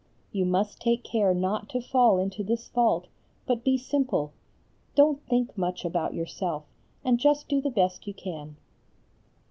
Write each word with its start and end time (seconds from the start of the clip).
You 0.31 0.45
must 0.45 0.81
take 0.81 1.03
care 1.03 1.31
not 1.31 1.69
to 1.69 1.79
fall 1.79 2.17
into 2.17 2.43
this 2.43 2.67
fault, 2.67 3.05
but 3.45 3.63
be 3.63 3.77
simple; 3.77 4.33
don't 4.95 5.23
think 5.27 5.55
much 5.55 5.85
about 5.85 6.15
yourself 6.15 6.63
and 7.05 7.19
just 7.19 7.47
do 7.47 7.61
the 7.61 7.69
best 7.69 8.07
you 8.07 8.15
can. 8.15 8.55